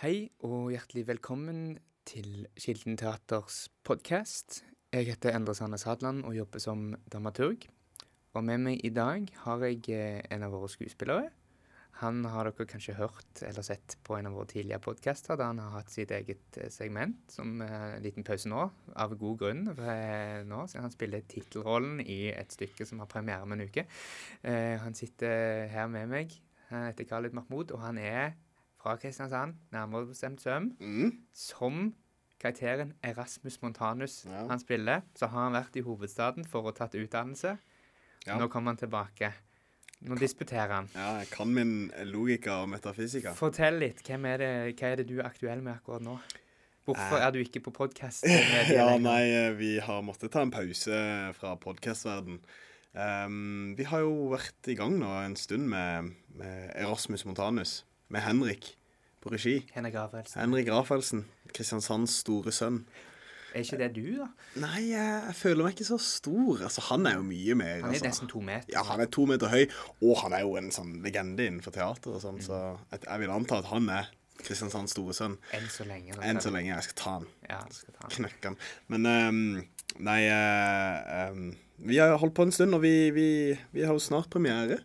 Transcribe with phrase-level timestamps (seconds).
[0.00, 1.74] Hei og hjertelig velkommen
[2.08, 4.62] til Kilden Teaters podkast.
[4.96, 7.66] Jeg heter Endre Sandnes Hadland og jobber som dramaturg.
[8.32, 11.28] Og med meg i dag har jeg eh, en av våre skuespillere.
[12.00, 15.60] Han har dere kanskje hørt eller sett på en av våre tidligere podkaster, da han
[15.60, 19.66] har hatt sitt eget eh, segment, som uh, en liten pause nå, av god grunn.
[19.68, 23.84] For nå siden han spiller tittelrollen i et stykke som har premiere om en uke.
[24.40, 26.40] Uh, han sitter her med meg.
[26.72, 28.30] Han heter Khalid Mahmoud, og han er
[28.82, 31.12] fra Kristiansand, nærmere bestemt Søm, Mm.
[31.34, 31.94] som
[32.40, 34.46] karakteren Erasmus Montanus Ja.
[34.48, 35.02] han spiller.
[35.14, 37.58] Så har han vært i hovedstaden for å tatt utdannelse.
[38.26, 38.38] Ja.
[38.38, 39.32] Nå kommer han tilbake.
[40.02, 40.88] Nå disputerer han.
[40.94, 43.34] ja, jeg kan min logika og metafysika.
[43.34, 44.08] Fortell litt.
[44.08, 46.18] Er det, hva er det du er aktuell med akkurat nå?
[46.86, 47.26] Hvorfor Eh.
[47.26, 48.24] er du ikke på podkast?
[48.74, 52.40] Ja, nei, eh, vi har måttet ta en pause fra podkastverden.
[52.94, 57.84] Um, vi har jo vært i gang nå en stund med, med Erasmus Montanus.
[58.08, 58.74] Med Henrik
[59.20, 59.60] på regi.
[59.74, 60.40] Henrik Rafaelsen.
[60.40, 61.24] Henrik Rafaelsen.
[61.54, 62.84] Kristiansands store sønn.
[63.50, 64.28] Er ikke det du, da?
[64.62, 66.60] Nei, jeg, føler meg ikke så stor.
[66.68, 67.80] Altså, han er jo mye mer.
[67.80, 68.06] Han er altså.
[68.06, 68.70] nesten to meter.
[68.70, 69.64] Ja, han er to meter høy,
[70.06, 72.60] og han er jo en sånn legende innenfor teater og sånn, så
[72.92, 75.34] jeg, jeg vil anta at han er Kristiansands store sønn.
[75.56, 76.14] Enn så lenge.
[76.24, 76.70] Enn så lenge.
[76.72, 77.26] Jeg skal ta han.
[77.48, 78.14] Ja, skal ta han.
[78.14, 78.60] Knekke han.
[78.94, 79.42] Men um,
[80.06, 81.50] nei uh, um,
[81.90, 83.26] Vi har holdt på en stund, og vi, vi,
[83.74, 84.78] vi har jo snart premiere.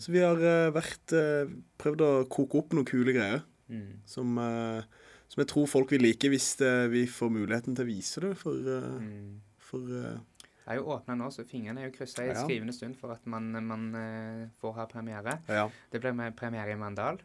[0.00, 1.50] Så vi har uh, vært uh,
[1.82, 4.00] prøvd å koke opp noen kule greier Mm.
[4.04, 4.82] som, eh,
[5.28, 8.34] som jeg tror folk vil like hvis eh, vi får muligheten til å vise det
[8.36, 9.40] for, eh, Mm.
[9.58, 12.44] for Det er jo åpna nå, så fingrene er jo kryssa i Ja.
[12.44, 15.38] skrivende stund for at man, man får ha premiere.
[15.48, 15.68] Ja.
[15.92, 17.18] Det ble med premiere i Mandal.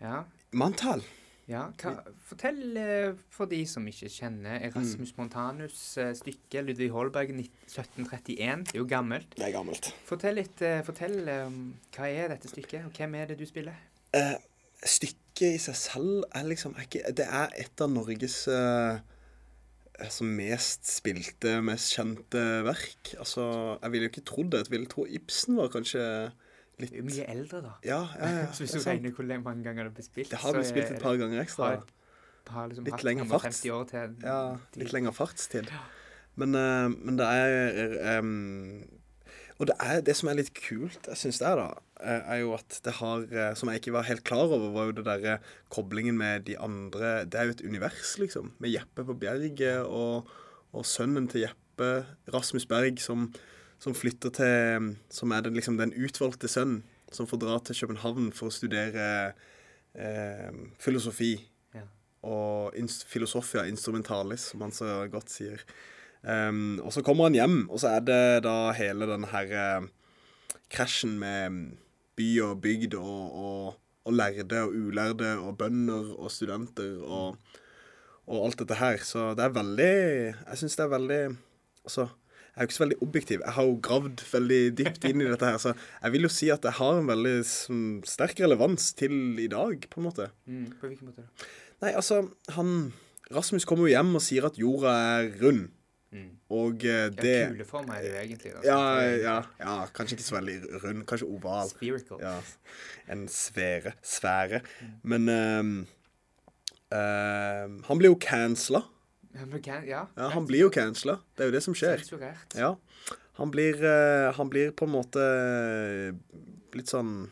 [0.00, 0.24] Ja.
[0.52, 1.02] Mantal?
[1.48, 1.66] ja.
[1.76, 8.64] Hva, fortell for de som ikke kjenner Erasmus Montanus' eh, stykke, Ludvig Holberg 1731.
[8.64, 9.34] Det er jo gammelt.
[9.36, 9.92] Det er gammelt.
[10.08, 10.56] Fortell litt,
[10.86, 13.74] fortell hva er dette stykket, og hvem er det du spiller?
[14.14, 14.36] Eh,
[14.84, 15.18] stykket
[15.50, 18.98] i seg selv er liksom er ikke, Det er et av Norges uh,
[20.02, 23.14] altså mest spilte, mest kjente verk.
[23.18, 24.64] Altså, jeg ville jo ikke trodd det.
[24.66, 26.04] Jeg ville tro Ibsen var kanskje
[26.82, 27.74] litt mye eldre, da.
[27.86, 28.46] Ja, ja, ja.
[28.54, 30.94] så hvis du er regner hvor mange ganger det blir spilt Det har blitt spilt
[30.96, 31.74] et par ganger ekstra.
[31.76, 31.98] har-
[32.52, 33.60] har liksom Litt lengre farts.
[33.64, 34.40] Ja,
[34.76, 35.70] litt lengre fartstid.
[36.36, 38.32] Men, uh, men det er em,
[39.62, 42.38] Og det, er, det som er litt kult, jeg syns det er, da, eh, er
[42.40, 45.04] jo at det har eh, Som jeg ikke var helt klar over, var jo det
[45.06, 45.36] derre
[45.70, 48.50] koblingen med de andre Det er jo et univers, liksom.
[48.58, 50.26] Med Jeppe på Bjerget og,
[50.74, 51.92] og sønnen til Jeppe,
[52.34, 53.28] Rasmus Berg, som,
[53.78, 58.30] som flytter til Som er den, liksom, den utvalgte sønnen som får dra til København
[58.32, 59.06] for å studere
[59.94, 60.48] eh,
[60.80, 61.34] filosofi
[61.76, 61.84] Ja.
[62.24, 65.60] og ins filosofia instrumentalis, som han så godt sier.
[66.22, 69.88] Ehm, og så kommer han hjem, og så er det da hele den her eh,
[70.72, 71.76] krasjen med
[72.18, 73.74] by og bygd og, og,
[74.06, 77.38] og lærde og ulærde og bønder og studenter og,
[78.28, 79.02] og alt dette her.
[79.02, 81.22] Så det er veldig Jeg syns det er veldig
[81.82, 82.06] Altså,
[82.52, 83.40] jeg er jo ikke så veldig objektiv.
[83.42, 86.50] Jeg har jo gravd veldig dypt inn i dette her, så jeg vil jo si
[86.52, 87.32] at det har en veldig
[88.06, 90.28] sterk relevans til i dag, på en måte.
[90.46, 91.48] Mm, på hvilken måte da?
[91.82, 92.20] Nei, altså,
[92.54, 92.92] han
[93.34, 95.72] Rasmus kommer jo hjem og sier at jorda er rund,
[96.12, 96.28] Mm.
[96.52, 98.50] og eh, Ja, det kuleform er det jo egentlig.
[98.52, 98.80] Da, ja,
[99.16, 101.70] ja, ja, kanskje ikke så veldig rund, kanskje oval.
[101.72, 102.20] Spherical.
[102.20, 102.34] Ja,
[103.14, 103.94] en sfære.
[104.04, 104.60] Sfære.
[105.02, 105.72] Men um,
[106.92, 108.84] ehm, han blir jo cancela.
[109.32, 111.16] Ja, ja, Ja, han blir jo cancela.
[111.32, 112.04] Det er jo det som skjer.
[112.04, 112.58] Sensurert.
[112.60, 112.74] Ja.
[113.40, 115.22] Han blir, uh, han blir på en måte
[116.76, 117.30] litt sånn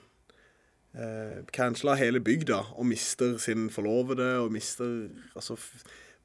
[0.97, 5.61] uh, Cancela hele bygda og mister sin forlovede og mister altså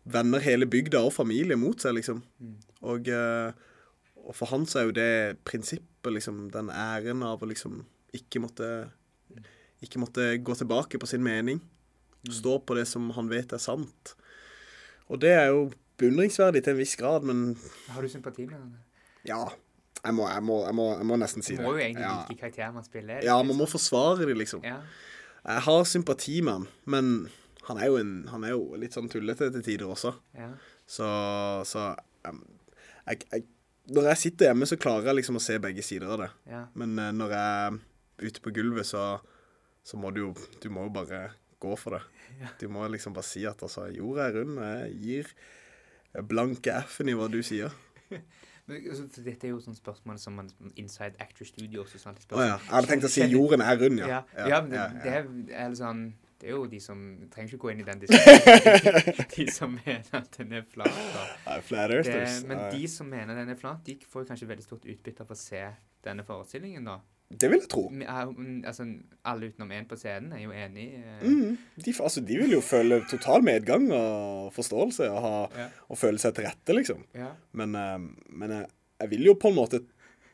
[0.06, 2.22] Vender hele bygda og familie mot seg, liksom.
[2.40, 2.58] Mm.
[2.86, 3.52] Og, eh,
[4.26, 7.84] og for han så er jo det prinsippet, liksom, den æren av å liksom
[8.16, 8.70] ikke måtte
[9.84, 11.60] Ikke måtte gå tilbake på sin mening.
[12.32, 14.16] Stå på det som han vet er sant.
[15.12, 15.68] Og det er jo
[16.00, 17.58] beundringsverdig til en viss grad, men
[17.92, 18.74] Har du sympati med ham?
[19.28, 19.44] ja.
[20.06, 21.64] Jeg må, jeg må, jeg må, jeg må nesten si det.
[21.64, 22.18] Du må jo egentlig ja.
[22.30, 23.24] like karakteren man spiller.
[23.26, 24.62] ja, man må forsvare det, liksom.
[24.62, 24.76] Ja.
[25.46, 27.08] Jeg har sympati med han, men
[27.66, 30.14] han er jo, en, han er jo litt sånn tullete til tider også.
[30.38, 30.54] ja.
[30.86, 31.06] Så,
[31.66, 31.88] så
[32.30, 32.44] um,
[33.10, 33.46] jeg, jeg,
[33.90, 36.28] Når jeg sitter hjemme, så klarer jeg liksom å se begge sider av det.
[36.52, 36.60] ja.
[36.78, 39.06] Men uh, når jeg er ute på gulvet, så,
[39.82, 40.30] så må du jo
[40.62, 41.28] Du må jo bare
[41.62, 42.04] gå for det.
[42.36, 42.50] Ja.
[42.60, 44.58] Du må liksom bare si at altså, jorda er rund.
[44.60, 45.30] Jeg gir
[46.28, 47.72] blanke F-en i hva du sier.
[48.68, 52.26] Men, altså, Dette er jo sånne spørsmål som man Inside Actor Studios og sånt.
[52.34, 52.58] Oh, ja.
[52.58, 54.10] Jeg hadde tenkt å si jorden er rund, ja.
[54.10, 55.30] Ja, ja, det, ja, det er,
[55.64, 56.04] er sånn
[56.40, 57.00] Det er jo de som
[57.32, 59.26] Trenger ikke gå inn i den diskusjonen.
[59.38, 61.02] de som mener at den er flat.
[62.04, 65.32] Det, men de som mener den er flat, de får kanskje veldig stort utbytte av
[65.32, 65.62] å se
[66.06, 66.98] denne forestillingen, da.
[67.26, 67.88] Det vil jeg tro.
[68.06, 68.86] Altså,
[69.26, 70.84] alle utenom én på scenen er jo enig.
[71.00, 71.56] eh, Mm.
[71.82, 75.34] De, altså, de vil jo føle total medgang og forståelse og, ha,
[75.64, 75.70] Ja.
[75.90, 77.02] og føle seg til rette, liksom.
[77.18, 77.32] Ja.
[77.54, 77.98] Men, eh,
[78.30, 78.68] men jeg,
[79.02, 79.82] jeg vil jo på en måte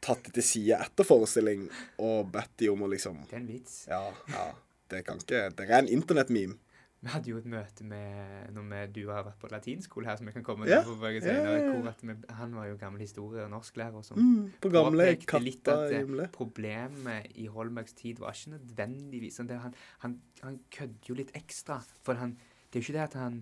[0.01, 1.69] tatt det til side etter forestilling
[2.01, 3.88] og bedt de om å liksom Det er en vits.
[3.88, 4.01] Ja,
[4.33, 4.50] ja.
[4.92, 6.60] Det kan ikke Det er en internettmeme.
[7.02, 10.28] Vi hadde jo et møte med når vi, du har vært på latinskole her, som
[10.30, 11.72] vi kan komme Ja, til senere, ja, ja.
[11.72, 14.20] hvor vi, Han var jo gammel historie- og norsklærer sånn.
[14.22, 16.28] Mm, på gamle påpekte litt at, eh, himle.
[16.36, 19.74] Problemet i Holbergs tid var ikke nødvendigvis sånn det, han,
[20.04, 21.80] han, han kødde jo litt ekstra.
[22.06, 22.38] For han,
[22.70, 23.42] det er jo ikke det at han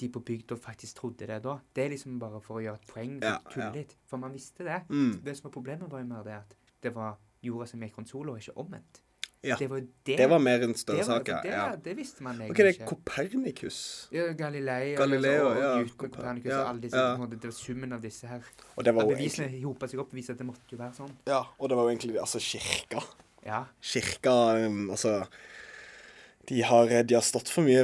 [0.00, 1.58] de på bygda faktisk trodde det da.
[1.74, 3.16] Det er liksom bare for å gjøre et poeng.
[3.22, 3.94] Ja, tulle litt.
[4.08, 4.82] For man visste det.
[4.88, 5.20] Mm.
[5.22, 8.10] Det som var problemet, var jo mer det at det var jorda som gikk rundt
[8.10, 9.02] sola, og ikke omvendt.
[9.42, 9.56] Ja.
[9.58, 10.16] Det var jo det.
[10.18, 11.38] Det var mer en det større var- sak, ja.
[11.42, 11.76] det, ja.
[11.84, 12.84] det visste man Ok, det er.
[12.86, 14.08] Kopernikus.
[14.14, 16.96] Ja, Galilei Galileo, og, ja, og Newton, Koper- Copernicus ja, og alle disse.
[16.96, 17.26] ja.
[17.32, 18.40] Det var summen av disse her.
[18.76, 20.78] Og det var jo bevisene egentlig hopa seg opp og viste at det måtte jo
[20.78, 21.10] være sånn.
[21.26, 23.02] Ja, og det var jo egentlig altså kirka.
[23.44, 23.64] Ja.
[23.82, 24.36] Kirka
[24.66, 25.26] um, Altså
[26.48, 27.82] de har, de har stått for mye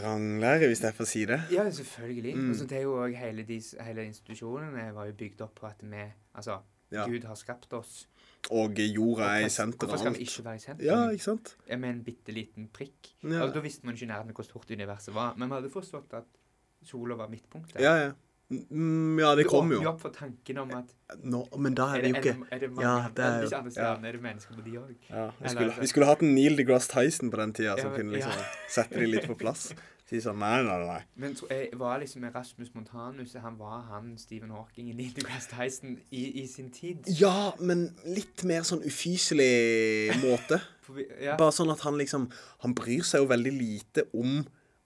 [0.00, 1.40] vranglære, hvis jeg får si det.
[1.52, 2.36] Ja, selvfølgelig.
[2.36, 2.50] Mm.
[2.50, 5.66] Og så det er jo også hele, de, hele institusjonene var jo bygd opp på
[5.68, 6.04] at vi
[6.34, 6.58] Altså,
[6.92, 7.06] Ja.
[7.08, 8.06] Gud har skapt oss.
[8.50, 10.84] Og jorda er i alt Hvorfor skal vi ikke være i sentrum?
[10.86, 11.56] Ja, ikke sant?
[11.68, 13.12] Med en bitte liten prikk.
[13.22, 13.42] Ja.
[13.44, 15.36] Altså, da visste man ikke nærmere hvor stort universet var.
[15.36, 16.24] Men vi hadde forstått at
[16.82, 17.80] sola var midtpunktet.
[17.80, 18.12] Ja, ja.
[18.52, 19.90] Mm, ja, det kom Du åpner jo.
[19.94, 20.90] opp for tanken om at
[21.24, 23.56] Nå, men da er det jo ikke det, er det mange Ja, det er jo-
[23.56, 23.94] andre ja.
[23.94, 24.90] er det mennesker på de òg?
[25.08, 28.12] ja, vi, skulle, vi skulle hatt en Neil deGrasse Tyson på den tida, som kunne
[28.12, 28.32] liksom
[28.68, 29.72] sette de litt på plass.
[30.12, 30.98] Si sånn nei, nei, nei.
[31.22, 35.48] Men tro- jeg var liksom Erasmus Montanus Han var han Stephen Hawking i Neil deGrasse
[35.54, 37.08] Tyson i, i sin tid.
[37.16, 40.60] Ja, men litt mer sånn ufyselig måte.
[40.84, 41.38] For ja.
[41.40, 42.26] Bare sånn at han liksom
[42.66, 44.42] Han bryr seg jo veldig lite om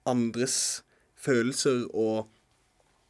[0.07, 0.85] andres
[1.19, 2.29] følelser, og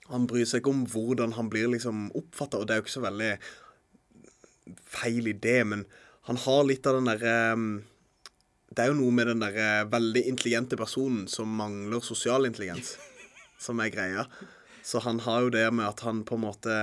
[0.09, 2.95] han bryr seg ikke om hvordan han blir liksom oppfatta, og det er jo ikke
[2.95, 3.33] så veldig
[4.97, 5.83] feil idé, men
[6.31, 7.35] han har litt av den derre
[8.71, 12.97] Det er jo noe med den der veldig intelligente personen som mangler sosial intelligens,
[13.65, 14.27] som er greia.
[14.87, 16.79] Så han har jo det med at han på en måte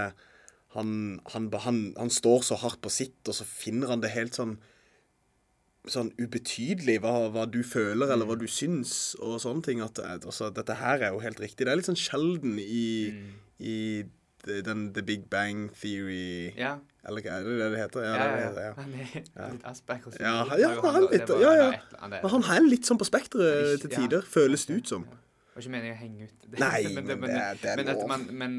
[0.74, 0.94] han,
[1.31, 4.57] han, han, han står så hardt på sitt, og så finner han det helt sånn
[5.91, 9.81] sånn ubetydelig hva, hva du føler, eller hva du syns, og sånne ting.
[9.83, 11.65] At eh, altså, dette her er jo helt riktig.
[11.65, 13.12] Det er litt sånn sjelden i,
[13.59, 13.77] i
[14.44, 16.77] den The Big Bang Theory ja.
[17.05, 18.05] Eller hva er det det det heter?
[18.05, 18.73] Ja, Ja, ja, det det ja.
[18.77, 20.19] Han er litt Asperger.
[20.21, 21.71] Ja, ja, han litt- ja, ja.
[22.07, 24.00] det Men han er litt sånn på spekteret til Ja.
[24.00, 25.03] tider, føles det ut som.
[25.03, 26.59] Det var ikke meningen å henge ut det.
[26.59, 28.07] Nei, men det er- det er men, at lov.
[28.07, 28.53] man, men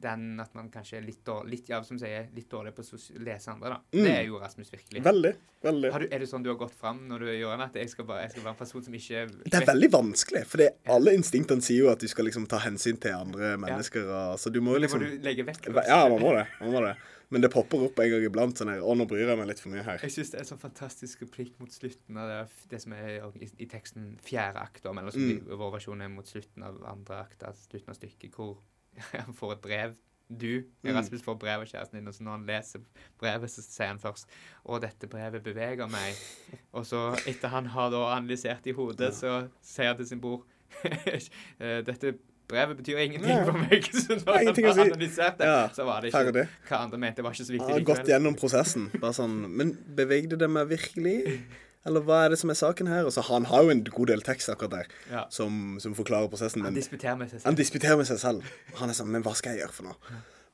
[0.00, 3.00] den at man kanskje er litt dårlig, litt, ja, som sier, litt dårlig på å
[3.26, 3.78] lese andre, da.
[3.92, 4.04] Mm.
[4.06, 5.02] Det er jo Rasmus virkelig.
[5.04, 5.32] Veldig.
[5.66, 5.90] veldig.
[5.92, 7.66] Har du, er det sånn du har gått fram når du gjør det?
[7.66, 10.46] at jeg skal, bare, jeg skal være en person som ikke Det er veldig vanskelig,
[10.46, 10.64] for
[10.96, 14.06] alle instinktene sier jo at du skal liksom ta hensyn til andre mennesker.
[14.08, 15.68] Og, så du må jo Det må liksom du legge vekk.
[15.86, 16.46] Ja, man må det.
[16.62, 16.96] man må det.
[17.30, 19.58] Men det popper opp en gang iblant sånn her Å, nå bryr jeg meg litt
[19.60, 19.98] for mye her.
[20.04, 22.40] Jeg syns det er en sånn fantastisk replikk mot slutten av det,
[22.70, 23.08] det som er
[23.42, 25.40] i, i teksten fjerde akt, eller som Mm.
[25.58, 28.58] vår versjon er mot slutten av andre akt, altså slutten av stykket, hvor
[29.26, 29.96] han får et brev.
[30.28, 30.94] Du, Mm.
[30.96, 32.80] Rasmus, får brev av kjæresten din, og så når han leser
[33.18, 34.26] brevet, så sier han først
[34.66, 36.18] 'Å, dette brevet beveger meg'.
[36.74, 40.42] Og så, etter han har da analysert i hodet, så sier han til sin bror
[41.60, 43.44] «Eh, 'Dette brevet betyr ingenting Nei.
[43.44, 43.88] for meg'.
[43.92, 46.48] Så når han Ingenting har analysert det, Ja, så var det ikke Ferdig.
[46.68, 48.90] hva andre mente var ikke så Han Jeg har gått gjennom prosessen.
[49.00, 51.40] Bare sånn Men bevegde det meg virkelig?
[51.86, 53.04] Eller hva er det som er saken her?
[53.06, 55.26] Og så Han har jo en god del tekst akkurat der Ja.
[55.30, 56.62] som, som forklarer prosessen.
[56.64, 57.46] Han disputerer med seg selv.
[57.46, 58.42] han disputerer med seg selv.
[58.80, 59.94] Han er sånn Men hva skal jeg gjøre for noe?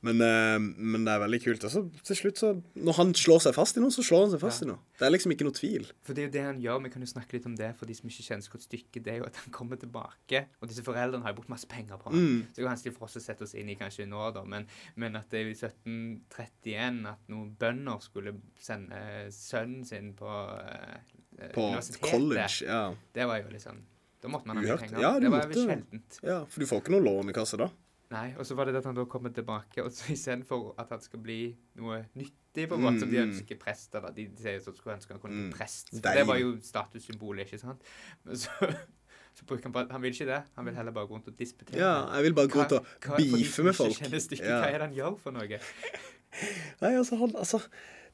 [0.03, 1.63] Men, eh, men det er veldig kult.
[1.63, 4.41] Og til slutt, så Når han slår seg fast i noe, så slår han seg
[4.41, 4.65] fast Ja.
[4.67, 4.79] i noe.
[4.99, 5.85] Det er liksom ikke noe tvil.
[6.03, 6.83] For det er jo det han gjør.
[6.83, 9.03] Vi kan jo snakke litt om det for de som ikke kjenner så godt stykket.
[9.03, 10.45] Det er jo at han kommer tilbake.
[10.61, 12.13] Og disse foreldrene har jo brukt masse penger på ham.
[12.19, 12.41] Mm.
[12.51, 14.43] Så det er jo vanskelig for oss å sette oss inn i kanskje nå, da.
[14.43, 14.67] Men,
[14.97, 18.99] men at det er i 1731 at noen bønder skulle sende
[19.31, 20.27] sønnen sin på,
[20.59, 22.11] eh, På universitetet.
[22.11, 22.61] college.
[22.67, 22.93] Ja.
[23.13, 23.77] Det var jo liksom
[24.23, 24.99] Da måtte man ha mye penger.
[25.01, 26.19] Ja, det var måtte- sjeldent.
[26.23, 26.45] ja.
[26.45, 27.69] For du får ikke noen lånekasse da.
[28.13, 31.01] Nei, og så var det at han da kommer tilbake, og så istedenfor at han
[31.01, 31.37] skal bli
[31.81, 33.31] noe nyttig, på en måte, som de Mm.
[33.31, 34.11] ønsker prester, da.
[34.13, 35.53] De sier at skulle ønske han kunne bli Mm.
[35.57, 35.89] prest.
[35.95, 37.81] For det var jo statussymbolet, ikke sant?
[38.23, 38.49] Men så,
[39.37, 40.43] så bruker han bare Han vil ikke det.
[40.55, 41.79] Han vil heller bare gå rundt og disputere.
[41.81, 42.85] Ja, jeg vil bare gå rundt og
[43.17, 43.97] beefe med folk.
[43.97, 44.59] stykket, Ja.
[44.61, 45.47] Hva er det han gjør for noe?
[46.81, 47.59] Nei, altså, han, altså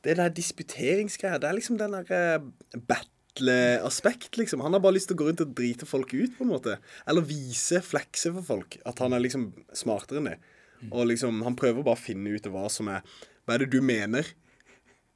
[0.03, 2.79] Det der disputeringsgreia, det er liksom den derre uh,
[3.39, 4.61] battle-aspekt, liksom.
[4.61, 6.77] Han har bare lyst til å gå rundt og drite folk ut, på en måte.
[7.07, 10.37] Eller vise, flekse for folk, at han er liksom smartere enn det.
[10.91, 13.01] Og liksom, han prøver bare å finne ut hva som er
[13.45, 14.23] Hva er det du mener?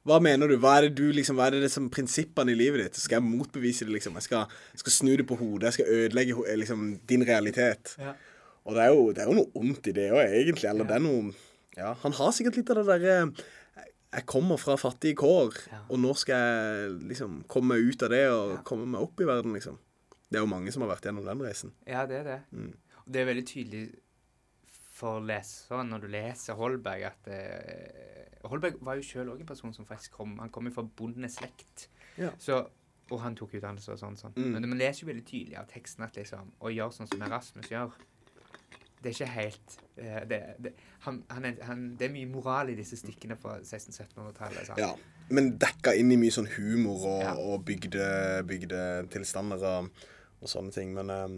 [0.04, 0.58] Hva mener du?
[0.60, 2.98] Hva er det du liksom, hva er det, det som prinsippene i livet ditt?
[3.00, 4.18] Skal jeg motbevise det, liksom?
[4.20, 5.70] Jeg skal, skal snu det på hodet.
[5.70, 7.94] Jeg skal ødelegge liksom, din realitet.
[8.02, 8.16] Ja.
[8.66, 10.68] Og det er jo, det er jo noe ondt i det òg, egentlig.
[10.72, 10.90] Eller Ja.
[10.92, 11.34] det er noe
[11.78, 13.16] Ja, han har sikkert litt av det derre
[14.14, 15.80] jeg kommer fra fattige kår, Ja.
[15.90, 18.62] og nå skal jeg liksom komme meg ut av det og Ja.
[18.64, 19.78] komme meg opp i verden, liksom.
[20.30, 21.74] Det er jo mange som har vært gjennom den reisen.
[21.88, 22.40] Ja, det er det.
[22.52, 22.74] Mm.
[23.06, 23.84] Og det er veldig tydelig
[24.94, 29.74] for leseren når du leser Holberg at uh, Holberg var jo sjøl òg en person
[29.74, 31.88] som faktisk kom Han kom jo fra bondenes slekt.
[32.18, 32.30] Ja.
[32.40, 32.68] Så,
[33.12, 34.18] og han tok utdannelse og sånn.
[34.20, 34.34] sånn.
[34.38, 34.52] Mm.
[34.54, 37.70] Men man leser jo veldig tydelig av teksten at liksom å gjøre sånn som Erasmus
[37.72, 37.92] gjør
[39.04, 40.72] Det er ikke helt eh, det, det,
[41.06, 44.74] han, han han, det er mye moral i disse stykkene fra 1600-1700-tallet.
[44.80, 44.94] Ja,
[45.34, 47.34] men dekka inn i mye sånn humor og, Ja.
[47.40, 48.06] og bygde,
[48.48, 48.84] bygde
[49.14, 49.90] tilstander og,
[50.42, 50.94] og sånne ting.
[50.96, 51.36] Men, eh,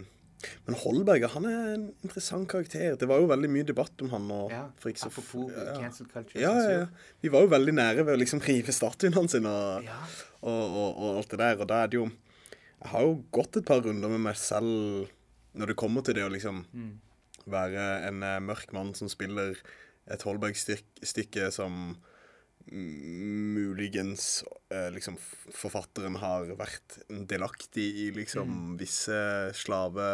[0.66, 2.94] men Holberg han er en interessant karakter.
[3.00, 4.30] Det var jo veldig mye debatt om han.
[4.30, 6.42] Og, Ja, for så, Apropos ja, cancel culture.
[6.42, 6.86] Ja, ja, ja.
[7.24, 9.98] Vi var jo veldig nære ved å liksom rive statuen hans inn og, ja.
[10.42, 11.58] og, og alt det der.
[11.64, 12.06] Og da er det jo
[12.76, 15.08] Jeg har jo gått et par runder med meg selv
[15.56, 16.92] når det kommer til det å liksom Mm.
[17.50, 19.58] Være en eh, mørk mann som spiller
[20.06, 21.96] et Holberg-stykke som
[22.70, 27.00] mm, muligens eh, liksom forfatteren har vært
[27.30, 29.18] delaktig i liksom visse
[29.58, 30.06] slave,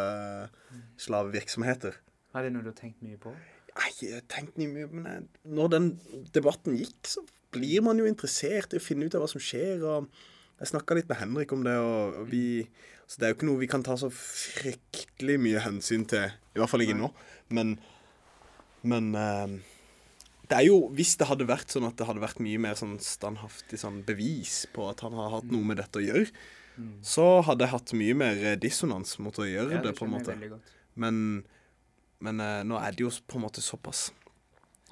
[1.01, 1.99] slavevirksomheter.
[2.33, 3.33] Er det noe du har tenkt mye på?
[3.73, 5.89] Nei, jeg har tenkt mye, men jeg, når den
[6.33, 7.23] debatten gikk, så
[7.53, 9.81] blir man jo interessert i å finne ut av hva som skjer.
[9.85, 10.09] og
[10.59, 12.45] Jeg snakka litt med Henrik om det, og vi
[13.13, 16.31] Så det er jo ikke noe vi kan ta så fryktelig mye hensyn til.
[16.55, 17.11] I hvert fall ikke nå.
[17.53, 17.75] Men,
[18.89, 19.53] men eh,
[20.49, 22.95] det er jo Hvis det hadde vært sånn at det hadde vært mye mer sånn
[23.03, 26.27] standhaftig sånn bevis på at han har hatt noe med dette å gjøre,
[26.73, 27.03] Mm.
[27.05, 30.13] så hadde jeg hatt mye mer eh, dissonans mot å gjøre Ja, det, på en
[30.15, 30.33] måte.
[30.97, 31.19] Men,
[32.17, 34.07] men eh, nå er det jo på en måte såpass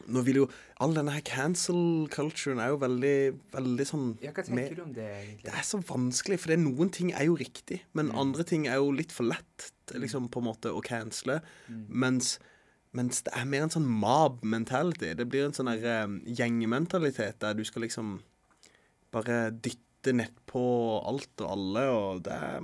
[0.07, 0.49] Nå vil jo
[0.81, 4.93] All denne her cancel culturen er jo veldig, veldig sånn Ja, hva med- du om
[4.93, 5.43] det, egentlig?
[5.43, 8.17] Det er så vanskelig, for det noen ting er jo riktig, men Mm.
[8.17, 11.41] andre ting er jo litt for lett liksom på en måte å cancele.
[11.69, 11.85] Mm.
[11.89, 12.39] Mens,
[12.93, 15.13] mens det er mer en sånn mob mentality.
[15.15, 18.21] Det blir en sånn der um, gjengmentalitet der du skal liksom
[19.11, 20.61] bare dytte nedpå
[21.07, 22.61] alt og alle, og det er,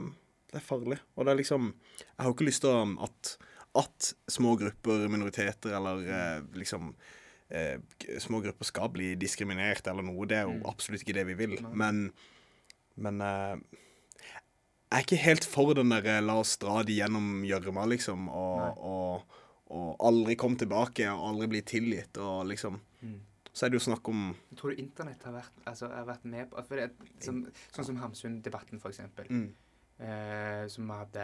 [0.52, 1.00] det er farlig.
[1.18, 3.38] Og det er liksom Jeg har jo ikke lyst til at,
[3.76, 6.94] at små grupper, minoriteter eller eh, liksom
[7.50, 7.78] eh,
[8.20, 10.26] små grupper skal bli diskriminert eller noe.
[10.28, 10.66] Det er jo Mm.
[10.70, 11.58] absolutt ikke det vi vil.
[11.72, 12.12] Men,
[12.98, 13.58] men eh,
[14.92, 18.30] jeg er ikke helt for den der eh, la oss dra de gjennom gjørma, liksom,
[18.30, 19.40] og, og,
[19.70, 23.20] og aldri komme tilbake og aldri bli tilgitt, og liksom Mm.
[23.54, 26.50] Så er det jo snakk om Jeg tror internett har vært, altså, har vært med
[26.50, 29.26] på det, som, Sånn som Hamsun-debatten, for eksempel.
[29.30, 29.54] mm,
[30.00, 31.24] Eh, som vi hadde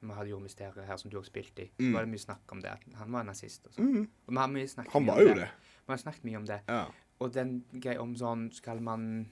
[0.00, 1.70] vi hadde jordmysteriet her, som du har spilt i.
[1.78, 1.92] Mm.
[1.94, 2.70] Var det mye snakk om det.
[2.70, 3.90] at Han var nazist og sånn.
[3.92, 5.50] mm, Og vi har mye snakket Han mye var om jo det.
[5.86, 6.60] Vi har snakket mye om det.
[6.68, 6.84] Ja.
[7.20, 9.26] Og den greia om sånn Skal man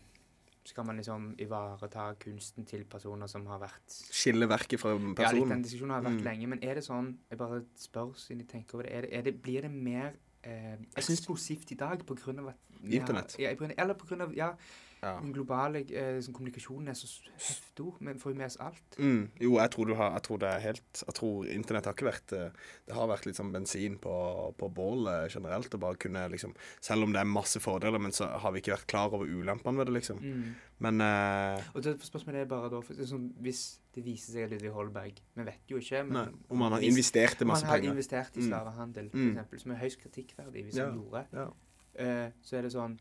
[0.68, 5.16] skal man liksom ivareta kunsten til personer som har vært Skille verket fra personen?
[5.18, 6.24] Ja, litt den diskusjonen har vært Mm.
[6.24, 8.92] lenge, men er det sånn Jeg bare spør siden jeg tenker over det.
[8.92, 10.12] Er det, er det blir det mer
[10.44, 13.36] eh, eksplosivt i dag på grunn av at vi Internett.
[13.38, 14.52] Ja, eller på grunn av Ja,
[15.02, 15.20] Ja.
[15.20, 17.92] den globale eh, sånn, kommunikasjonen er så stor, heftig.
[18.00, 18.96] Vi får jo med oss alt.
[18.98, 21.94] Mm, jo, jeg tror, du har, jeg tror det er helt Jeg tror internett har
[21.94, 22.50] ikke vært eh,
[22.88, 24.14] Det har vært litt sånn bensin på,
[24.58, 25.72] på bålet generelt.
[25.74, 28.74] Og bare kunne liksom Selv om det er masse fordeler, men så har vi ikke
[28.74, 30.18] vært klar over ulempene ved det, liksom.
[30.18, 30.54] Mm.
[30.80, 34.50] Men eh, Og det spørsmålet er bare da for, liksom, Hvis det viser seg at
[34.50, 37.62] Ludvig Holberg Vi vet jo ikke, men nei, om han har hvis- investert i masse
[37.62, 37.62] penger.
[37.62, 37.92] om han har penger.
[37.94, 38.48] investert i Mm.
[38.50, 39.30] slavehandel, Mm.
[39.36, 40.86] eksempel, som er høyst kritikkverdig hvis Ja.
[40.90, 41.48] han gjorde, Ja.
[41.94, 42.98] eh, så er det sånn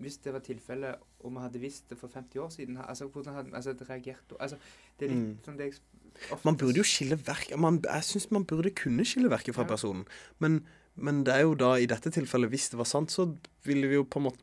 [0.00, 3.34] Hvis det var tilfellet, og vi hadde visst det for 50 år siden altså, Hvordan
[3.34, 4.36] hadde altså, det reagert da?
[4.40, 4.56] Altså,
[4.98, 5.38] det er litt Mm.
[5.46, 5.80] sånn det jeg
[6.32, 9.62] ofte Man burde jo skille verk man, Jeg syns man burde kunne skille verket fra
[9.64, 9.68] Ja.
[9.68, 10.04] personen.
[10.40, 10.64] Men,
[10.96, 13.94] men det er jo da, i dette tilfellet, hvis det var sant, så ville vi
[13.94, 14.42] jo på en måte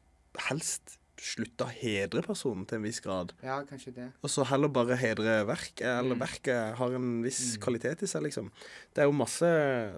[0.50, 3.33] helst slutte å hedre personen til en viss grad.
[3.43, 4.12] Ja, kanskje det.
[4.24, 6.19] Og så heller bare hedre verket, eller Mm.
[6.21, 7.62] verket har en viss Mm.
[7.62, 8.50] kvalitet i seg, liksom.
[8.93, 9.43] Det er jo masse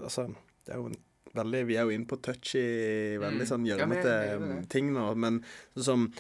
[0.02, 0.28] Altså,
[0.66, 0.98] det er jo en
[1.36, 3.48] veldig Vi er jo inne på touchy, veldig Mm.
[3.48, 4.70] sånn Ja, gjørmete det.
[4.70, 5.44] ting nå, men
[5.78, 6.14] sånn som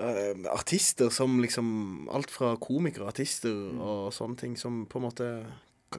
[0.00, 3.80] øh, artister som liksom Alt fra komikere, artister Mm.
[3.80, 5.46] og sånne ting som på en måte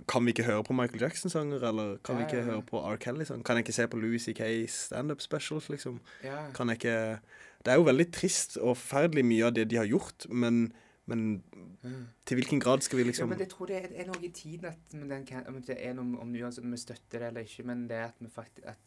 [0.08, 2.51] Kan vi ikke høre på Michael Jackson-sanger, eller kan vi ikke ja, ja.
[2.51, 2.98] høre på R.
[3.01, 3.25] Kelly?
[3.25, 3.41] Sånn?
[3.44, 6.00] Kan jeg ikke se på Louis Kays standup specials, liksom?
[6.24, 6.44] Ja.
[6.53, 7.20] Kan jeg ikke
[7.65, 10.72] Det er jo veldig trist og forferdelig mye av det de har gjort, men,
[11.08, 11.44] men
[11.84, 12.08] Mm.
[12.25, 14.29] til hvilken grad skal vi Ja, liksom men jeg tror det er, er noe i
[14.29, 17.88] tiden at om det er noe om uansett om vi støtter det eller ikke, men
[17.88, 18.77] det er at vi faktisk at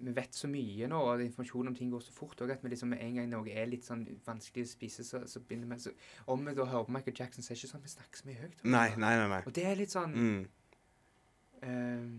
[0.00, 2.68] vi vet så mye nå, og informasjon om ting går så fort og at vi
[2.70, 5.90] liksom en gang noe er litt sånn vanskelig å spise, så, så begynner vi så,
[6.26, 8.20] Om vi da hører på Michael Jackson, så er det ikke sånn at vi snakker
[8.22, 8.64] så mye høyt.
[8.64, 8.98] Nei, det.
[9.02, 9.28] nei, nei.
[9.34, 9.42] nei.
[9.46, 10.42] Og det er litt sånn Mm.
[11.62, 12.10] eh,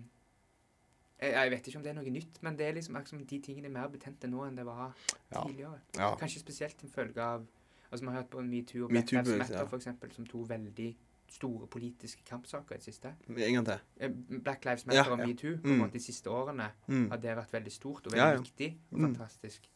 [1.19, 3.24] jeg, jeg vet ikke om det er noe nytt, men det er liksom akkurat som
[3.27, 4.93] de tingene er mer betente nå enn det var
[5.33, 5.43] Ja.
[5.43, 5.79] tidligere.
[5.98, 6.15] Ja.
[6.19, 7.48] Kanskje spesielt en følge av
[7.91, 9.38] Altså, Vi har hørt på Metoo og Black Lives ja.
[9.39, 10.95] Matter for eksempel, som to veldig
[11.31, 13.12] store politiske kampsaker i det siste.
[13.29, 13.79] En gang til.
[14.00, 14.09] Eh,
[14.43, 15.25] Black Lives Matter Ja, og ja.
[15.25, 15.71] Metoo på Mm.
[15.74, 17.09] en måte de siste årene Mm.
[17.09, 18.38] har det vært veldig stort og veldig ja.
[18.41, 19.15] viktig og Mm.
[19.15, 19.69] fantastisk.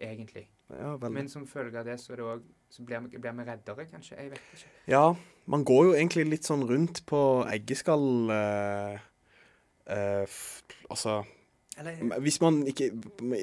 [0.00, 0.48] egentlig.
[1.10, 4.16] Men som følge av det, så, det også, så blir, vi, blir vi reddere, kanskje.
[4.18, 4.66] Jeg vet ikke.
[4.88, 5.14] Ja,
[5.46, 8.98] man går jo egentlig litt sånn rundt på eggeskall eh,
[9.86, 11.24] eh, f- Altså
[11.78, 12.90] Eller Hvis man ikke,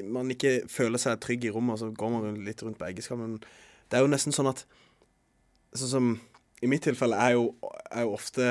[0.04, 3.18] man ikke føler seg trygg i rommet, så går man litt rundt på eggeskall.
[3.18, 4.66] Men det er jo nesten sånn at
[5.74, 6.22] Sånn som
[6.62, 7.52] i mitt tilfelle er jo,
[7.92, 8.48] er jo ofte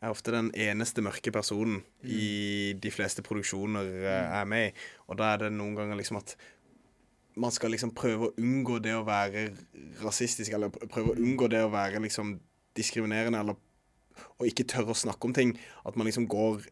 [0.00, 4.72] er ofte den eneste mørke personen i de fleste produksjoner eh, jeg er med i.
[5.12, 6.34] Og da er det noen ganger liksom at
[7.40, 9.50] man skal liksom prøve å unngå det å være
[10.02, 12.34] rasistisk, eller prøve å unngå det å være liksom
[12.76, 13.60] diskriminerende, eller
[14.40, 15.54] og ikke tørre å snakke om ting.
[15.86, 16.64] At man liksom går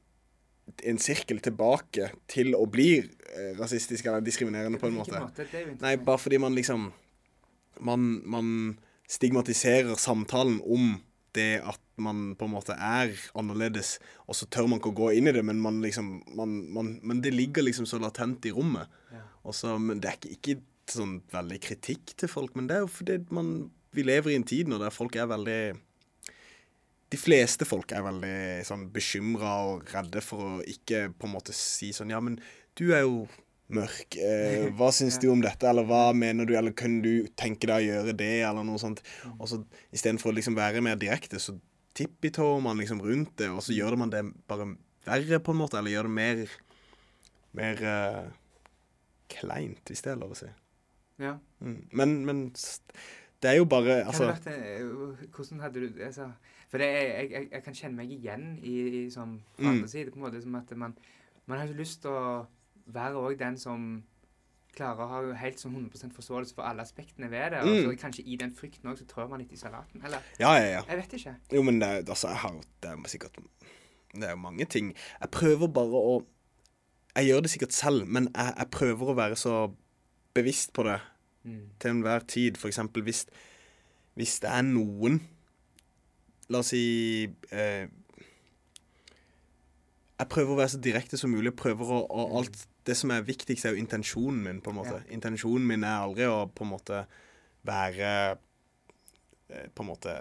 [0.89, 5.23] en sirkel tilbake til å bli eh, rasistisk eller diskriminerende, på en måte.
[5.81, 6.91] Nei, bare fordi man liksom
[7.79, 8.47] Man, man
[9.09, 10.97] stigmatiserer samtalen om
[11.37, 15.11] det at man på en måte er annerledes, og så tør man ikke å gå
[15.19, 18.53] inn i det, men man liksom man, man, Men det ligger liksom så latent i
[18.55, 18.89] rommet.
[19.13, 19.23] Ja.
[19.45, 22.81] Og så- men det er ikke, ikke sånn veldig kritikk til folk, men det er
[22.81, 25.79] jo fordi man Vi lever i en tid nå der folk er veldig
[27.11, 31.55] De fleste folk er veldig sånn bekymra og redde for å ikke på en måte
[31.57, 32.39] si sånn Ja, men
[32.77, 33.27] du er jo
[33.75, 34.17] mørk.
[34.17, 37.77] Eh, hva syns du om dette, eller hva mener du, eller kunne du tenke deg
[37.83, 39.03] å gjøre det, eller noe sånt.
[39.25, 39.35] Mm.
[39.39, 39.61] Og så
[39.95, 41.57] istedenfor å liksom være mer direkte, så
[41.99, 44.71] tippitår man liksom rundt det, og så gjør man det bare
[45.09, 46.49] verre, på en måte, eller gjør det mer
[47.59, 48.27] mer eh,
[49.33, 50.49] kleint, hvis det er lov å si.
[51.19, 51.35] Ja.
[51.65, 51.79] Mm.
[51.99, 52.41] Men, men
[53.43, 56.29] det er jo bare Altså en, hvordan hadde du altså,
[56.71, 59.67] For det jeg, jeg, jeg kan kjenne meg igjen i, i sånn Mm.
[59.73, 60.13] andre side.
[60.15, 60.95] på en måte Som at man,
[61.51, 62.47] man har jo lyst til å
[62.93, 64.03] være òg den som
[64.79, 67.61] klarer å ha helt sånn 100 forståelse for alle aspektene ved det.
[67.65, 67.85] Og Mm.
[67.85, 70.01] så kanskje i den frykten òg, så trør man litt i salaten.
[70.05, 70.83] Eller Ja, ja, ja.
[70.89, 71.35] jeg vet ikke.
[71.53, 72.53] Jo, men det, altså, jeg har
[72.83, 73.37] Det er sikkert
[74.15, 74.95] Det er jo mange ting.
[75.21, 76.25] Jeg prøver bare å
[77.17, 79.75] Jeg gjør det sikkert selv, men jeg, jeg prøver å være så
[80.35, 81.01] bevisst på det
[81.45, 81.71] Mm.
[81.81, 82.57] til enhver tid.
[82.59, 83.25] For eksempel hvis,
[84.17, 85.21] hvis det er noen
[86.51, 87.87] La oss si eh,
[90.19, 91.53] Jeg prøver å være så direkte som mulig.
[91.57, 94.61] Prøver å, å alt Det som er viktigst, er jo intensjonen min.
[94.65, 95.01] på en måte.
[95.03, 95.15] Ja.
[95.15, 97.03] Intensjonen min er aldri å på en måte
[97.69, 100.15] være eh, På en måte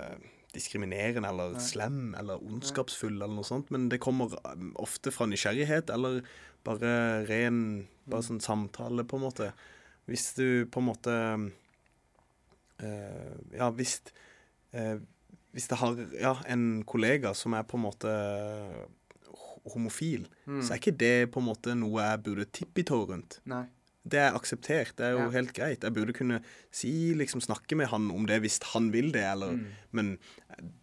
[0.57, 1.63] diskriminerende eller Nei.
[1.63, 3.71] slem eller ondskapsfull eller noe sånt.
[3.73, 6.21] Men det kommer um, ofte fra nysgjerrighet eller
[6.67, 6.91] bare
[7.29, 7.59] ren
[8.07, 9.51] bare sånn samtale, på en måte.
[10.07, 11.13] Hvis du på en måte
[12.79, 13.99] øh, Ja, hvis
[14.71, 15.01] øh,
[15.51, 18.13] Hvis det har ja, en kollega som er på en måte
[19.73, 20.61] homofil, Mm.
[20.61, 23.39] så er ikke det på en måte noe jeg burde tippitå rundt.
[23.45, 23.65] Nei.
[24.07, 24.95] Det er akseptert.
[24.95, 25.29] Det er jo Ja.
[25.31, 25.81] helt greit.
[25.83, 29.51] Jeg burde kunne si, liksom snakke med han om det hvis han vil det, eller
[29.53, 29.65] Mm.
[29.91, 30.17] Men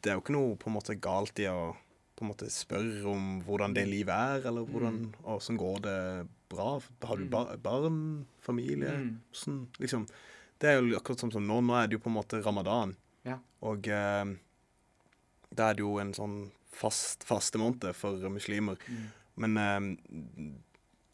[0.03, 1.75] det er jo ikke noe på en måte galt i å
[2.17, 6.81] på en måte spørre om hvordan det livet er, eller hvordan Åssen går det bra?
[7.03, 8.27] Har du bar barn?
[8.41, 8.91] Familie?
[8.93, 9.19] Mm.
[9.33, 10.07] Sånn, liksom.
[10.61, 11.61] Det er jo akkurat sånn som nå.
[11.61, 12.95] Nå er det jo på en måte ramadan.
[13.25, 13.39] Ja.
[13.63, 14.25] Og eh,
[15.55, 18.77] da er det jo en sånn fast fastemåned for muslimer.
[18.89, 19.07] Mm.
[19.45, 20.51] Men eh,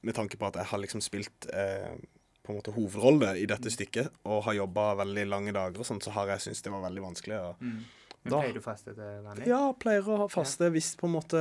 [0.03, 1.95] med tanke på at jeg har liksom spilt eh,
[2.43, 6.03] på en måte hovedrolle i dette stykket, og har jobba veldig lange dager og sånt,
[6.07, 7.41] så har jeg syntes det var veldig vanskelig.
[7.51, 7.81] Og, Mm.
[8.23, 9.47] Men Da- pleier du faste til vanlig?
[9.49, 11.39] ja, pleier å faste faste hvis på en måte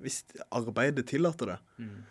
[0.00, 0.20] Hvis
[0.52, 1.58] arbeidet tillater det.
[1.80, 2.04] Mm.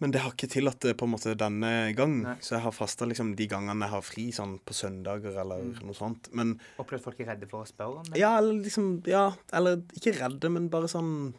[0.00, 2.12] Men det har ikke tillatt det på en måte denne gang.
[2.22, 2.34] Nei.
[2.40, 5.80] Så jeg har fasta liksom de gangene jeg har fri, sånn på søndager eller Mm.
[5.86, 6.28] noe sånt.
[6.32, 8.18] Men Opplevd folk er redde for å spørre om det?
[8.20, 11.34] ja, eller liksom Ja, eller ikke redde, men bare sånn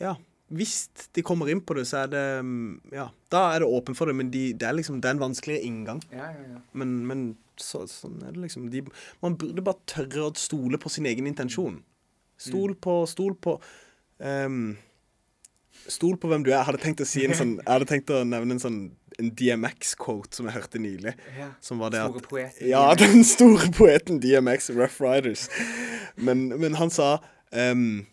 [0.00, 0.14] Ja.
[0.52, 3.96] Hvis de kommer inn på det, så er det mm, Ja, da er det åpen
[3.96, 6.02] for det, men de, det er liksom Det er en vanskeligere inngang.
[6.12, 6.60] Ja, ja, ja.
[6.74, 8.70] Men, men så, sånn er det liksom.
[8.70, 8.82] De,
[9.22, 11.82] man burde bare tørre å stole på sin egen intensjon.
[12.38, 13.60] Stol på Stol på
[14.20, 14.76] ehm,
[15.88, 16.58] Stol på hvem du er.
[16.60, 18.80] Jeg hadde tenkt å si en sånn Jeg hadde tenkt å nevne en sånn
[19.20, 21.12] en DMX-quote som jeg hørte nylig.
[21.36, 21.50] ja.
[21.60, 22.68] Som var det Store at poeten.
[22.70, 25.48] Ja, den store poeten DMX, Rough Riders.
[26.16, 27.18] Men, men han sa
[27.52, 28.06] um,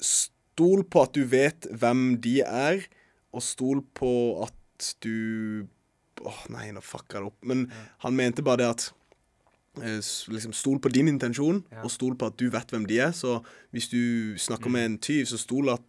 [0.00, 2.84] Stol på at du vet hvem de er,
[3.32, 4.12] og stol på
[4.44, 5.66] at du
[6.20, 7.38] Åh, nei, nå fucka jeg det opp.
[7.48, 7.62] Men
[8.04, 8.82] han mente bare det at
[9.80, 11.80] eh, liksom Stol på din intensjon, Ja.
[11.80, 13.14] og stol på at du vet hvem de er.
[13.16, 13.38] Så
[13.72, 15.80] hvis du snakker med en tyv, så stol at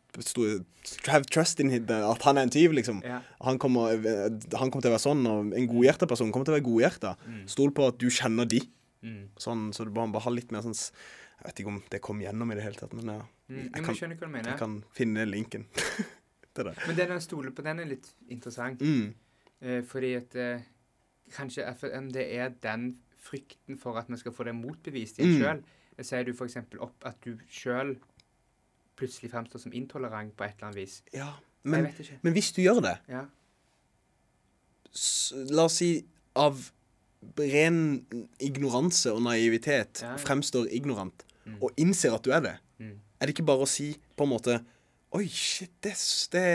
[1.08, 3.02] Have trust in him, at han er en tyv, liksom.
[3.06, 3.22] Ja.
[3.46, 6.58] Han kommer, han kommer til å være sånn, og en godhjerta person kommer til å
[6.58, 7.14] være godhjerta.
[7.28, 7.42] Mm.
[7.54, 8.60] Stol på at du kjenner de.
[9.06, 9.22] Mm.
[9.40, 12.20] Sånn, så du bare, bare ha litt mer sånn Jeg vet ikke om det kom
[12.22, 13.22] gjennom i det hele tatt, men ja.
[13.50, 13.62] Mm.
[13.64, 14.44] Jeg kan-.
[14.46, 15.64] Jeg kan finne linken
[16.56, 16.76] det det.
[16.86, 18.82] Men den å stole på den er litt interessant.
[18.84, 19.14] Mm.
[19.62, 20.68] Eh, fordi at eh,
[21.34, 21.66] kanskje
[22.14, 25.40] det er den frykten for at vi skal få det motbevist i en Mm.
[25.42, 25.64] sjøl.
[26.02, 26.58] Sier du f.eks.
[26.82, 27.96] opp at du sjøl
[29.02, 31.00] plutselig fremstår som intolerant på et eller annet vis.
[31.18, 31.32] Ja,
[31.64, 31.86] Men,
[32.24, 33.26] men, hvis du gjør det, Ja.
[35.52, 35.92] La oss si
[36.36, 36.58] av
[37.38, 37.78] ren
[38.44, 40.16] ignoranse og naivitet ja.
[40.22, 41.56] fremstår ignorant, Mm.
[41.64, 43.00] og innser at du er det, Mm.
[43.20, 44.60] er det ikke bare å si på en måte
[45.12, 45.92] Oi, shit, det,
[46.32, 46.46] det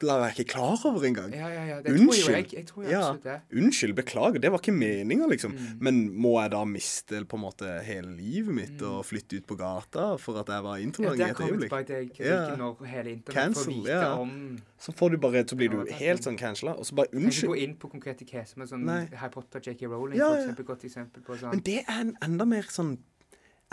[0.00, 1.28] la jeg ikke klar over engang.
[1.36, 1.74] Ja, ja, ja.
[1.84, 2.46] Det tror jeg.
[2.54, 3.12] Jeg tror jeg Ja.
[3.20, 3.34] det.
[3.52, 5.52] Unnskyld, beklager, det var ikke meninga, liksom.
[5.52, 5.74] Mm.
[5.84, 9.58] Men må jeg da miste på en måte hele livet mitt og flytte ut på
[9.60, 11.70] gata for at jeg var Ja, i et øyeblikk?
[11.70, 12.56] kritikken Ja.
[12.56, 14.14] når hele Cancel, får vite ja.
[14.16, 16.32] om Så får du bare, så blir du helt sånn.
[16.32, 17.44] sånn cancela, og så bare unnskyld.
[17.44, 19.04] Kan ikke gå inn på konkrete caser, men sånn Nei.
[19.12, 19.84] Harry Potter, J.K.
[19.86, 22.96] Rowling, Ja, for eksempel, godt eksempel på sånn Men det er en enda mer sånn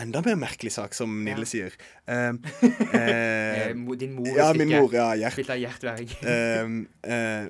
[0.02, 1.48] Enda mer merkelig sak, som Nille Ja.
[1.48, 1.76] sier.
[2.04, 2.36] Uh,
[3.00, 4.90] eh, Din mor ja, min mor.
[4.92, 5.38] Ja, Gjert.
[5.38, 6.18] spilt av Gjert Berg.
[6.66, 7.48] Um, eh,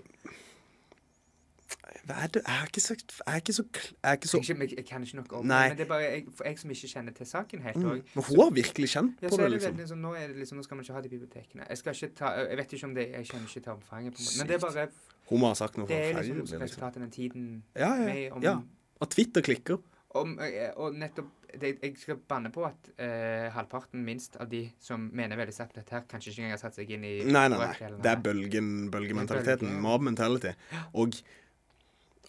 [2.05, 5.17] Jeg er ikke så Jeg er ikke så, jeg er ikke så Jeg, kan ikke
[5.17, 5.63] noe om Nei.
[5.63, 8.03] det, men det er bare jeg, jeg som ikke kjenner til saken helt mm.
[8.13, 9.73] Men hun har virkelig kjent Ja, på så det, liksom.
[9.73, 11.65] veldig sånn, nå, er det liksom, nå skal man ikke ha det i bibliotekene.
[11.69, 14.21] Jeg skal ikke ta, jeg vet ikke om det, jeg kjenner ikke til omfanget, på
[14.21, 14.37] en måte.
[14.37, 14.87] men det er bare
[15.31, 16.21] Hun må ha sagt noe Det er feil.
[16.21, 16.61] liksom liksom.
[16.67, 18.05] resultatet av den tiden Ja, ja.
[18.05, 18.55] med om, ja.
[19.01, 19.81] Og Twitter klikker.
[20.15, 24.65] Om eh, Og nettopp det, Jeg skal banne på at eh, halvparten minst av de
[24.83, 27.45] som mener veldig sterkt dette, her kanskje ikke engang har satt seg inn i Nei,
[27.51, 27.89] nei, nei.
[28.03, 29.69] Det er bølgen, bølgementaliteten.
[29.69, 29.81] bølge.
[29.85, 30.51] Mob mentality.
[30.93, 31.15] Og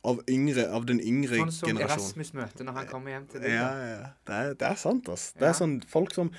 [0.06, 1.56] av yngre, av den yngre generasjonen.
[1.56, 1.82] Sånn som.
[1.88, 3.56] Erasmus møter når han kommer hjem til deg.
[3.56, 4.12] Ja, ja.
[4.28, 5.32] Det er, det er sant, ass.
[5.34, 5.50] Det Ja.
[5.50, 6.30] er sånn folk som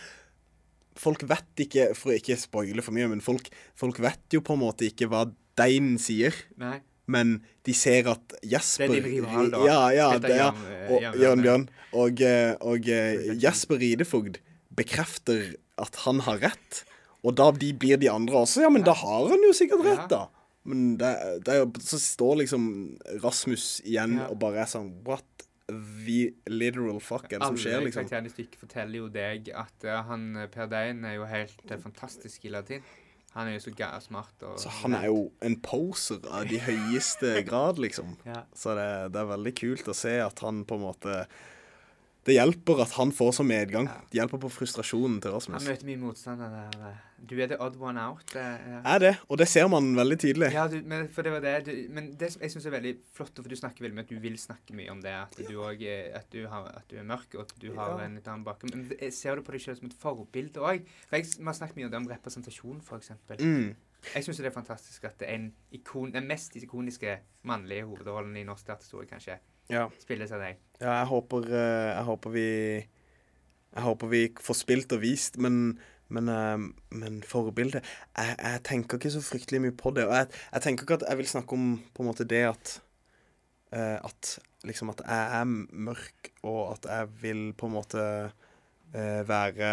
[0.98, 4.56] Folk vet ikke, for å ikke spoile for mye, men folk, folk vet jo på
[4.56, 5.28] en måte ikke hva
[5.60, 6.34] deinen sier.
[6.58, 6.80] Nei.
[7.08, 9.62] Men de ser at Jesper Det er din rival, da.
[9.67, 10.36] Ja, ja, det.
[10.36, 11.65] Jan, eh, Og, Jørn Bjørn.
[11.96, 14.41] Og, eh, og eh, Jesper Ridefogd
[14.78, 16.82] bekrefter at han har rett.
[17.24, 18.65] Og da de blir de andre også.
[18.65, 20.28] Ja, men da har han jo sikkert rett, da.
[20.67, 21.13] Men det,
[21.48, 22.67] det er jo, så står liksom
[23.24, 27.88] Rasmus igjen og bare er sånn What the literal fuck er det som skjer, Alle
[27.88, 28.04] liksom?
[28.04, 32.52] karakterene i stykket forteller jo deg at han Per Dein er jo helt fantastisk i
[32.52, 32.84] latin.
[33.38, 37.36] Han er jo så ga smart Så han er jo en poser av de høyeste
[37.50, 38.15] grad, liksom.
[38.26, 38.41] ja.
[38.58, 41.19] Så det, det er veldig kult å se at han på en måte
[42.28, 43.86] Det hjelper at han får så medgang.
[43.88, 44.02] Ja.
[44.12, 45.62] Det hjelper på frustrasjonen til Rasmus.
[45.63, 46.42] Han møter mye motstand.
[46.44, 48.36] der, eh, Du er the odd one out.
[48.36, 48.82] eh, ja.
[48.86, 50.52] Er det, og det ser man veldig tydelig.
[50.54, 52.98] Ja, du, men for det var det du, Men det som jeg syns er veldig
[53.16, 55.56] flott, for du snakker veldig mye at du vil snakke mye om det, at du
[55.58, 58.06] også, at, du har- at du er mørk, og at du har Ja.
[58.06, 58.76] en litt annen bakgrunn.
[58.76, 60.84] Men ser du på deg selv som et forbilde òg?
[61.10, 63.12] For jeg, Vi har snakket mye om representasjon, f.eks.
[63.40, 63.76] Mm.
[64.13, 68.36] Jeg syns det er fantastisk at det er en ikon, den mest ikoniske mannlige hovedrollen
[68.38, 69.40] i norsk teaterhistorie, kanskje,
[69.73, 69.88] Ja.
[69.99, 70.60] spille av deg.
[70.80, 72.47] ja, jeg håper eh, Jeg håper vi
[72.80, 76.62] Jeg håper vi får spilt og vist, men men, eh,
[76.95, 80.06] men forbildet jeg, jeg tenker ikke så fryktelig mye på det.
[80.08, 82.71] Og jeg, jeg tenker ikke at jeg vil snakke om på en måte det at
[83.75, 88.06] eh, At liksom at jeg er mørk, og at jeg vil på en måte
[88.93, 89.67] være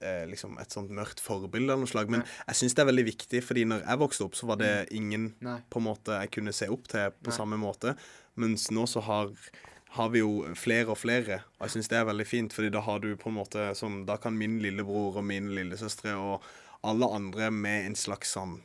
[0.00, 2.10] eh, liksom et sånt mørkt forbilde av noe slag.
[2.12, 2.28] Men Nei.
[2.48, 5.34] jeg syns det er veldig viktig, fordi når jeg vokste opp, så var det ingen
[5.40, 5.58] Nei.
[5.70, 7.36] på en måte jeg kunne se opp til på Nei.
[7.36, 7.96] samme måte.
[8.40, 9.32] Mens nå så har,
[9.96, 12.52] har vi jo flere og flere, og jeg syns det er veldig fint.
[12.52, 16.16] fordi da har du på en måte som Da kan min lillebror og mine lillesøstre
[16.16, 16.42] og
[16.82, 18.60] alle andre med en slags sånn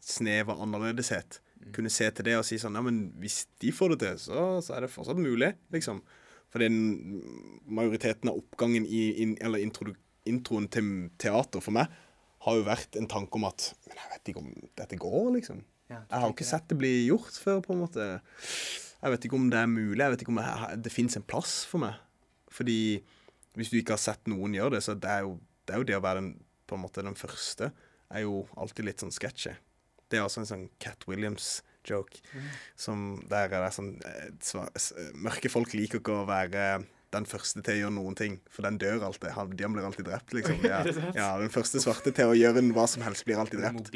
[0.00, 1.72] snev av annerledeshet Mm.
[1.72, 4.60] kunne se til det og si sånn Ja, men hvis de får det til, så,
[4.62, 6.02] så er det fortsatt mulig, liksom.
[6.52, 6.76] For den
[7.66, 9.94] majoriteten av oppgangen i in, eller introdu,
[10.30, 10.90] introen til
[11.22, 11.90] teater for meg
[12.46, 15.62] har jo vært en tanke om at Men jeg vet ikke om dette går, liksom.
[15.90, 18.06] Ja, Jeg har jo ikke sett det bli gjort før, på en måte.
[19.02, 20.00] Jeg vet ikke om det er mulig.
[20.02, 21.94] Jeg vet ikke om jeg, det fins en plass for meg.
[22.50, 22.78] Fordi
[23.56, 25.36] hvis du ikke har sett noen gjøre det, så det er jo
[25.66, 26.32] det, er jo det å være den,
[26.66, 27.70] på en måte den første,
[28.14, 29.54] er jo alltid litt sånn sketchy.
[30.10, 32.20] Det er også en sånn Cat Williams-joke.
[32.34, 32.50] Mm.
[32.78, 36.66] Som der er det sånn eh, s- Mørke folk liker ikke å være
[37.14, 39.30] den første til å gjøre noen ting, for den dør alltid.
[39.36, 40.58] Han, de blir alltid drept, liksom.
[40.66, 40.82] Ja,
[41.14, 43.92] ja, den første svarte til å gjøre hva som helst, blir alltid drept.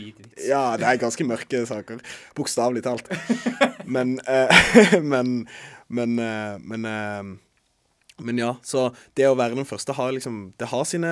[0.46, 2.03] Ja, det er ganske mørke saker.
[2.38, 3.11] Bokstavelig talt.
[3.94, 4.51] Men uh,
[5.12, 5.46] Men
[5.90, 10.68] Men, uh, men, uh, men ja, så det å være den første har liksom Det
[10.70, 11.11] har sine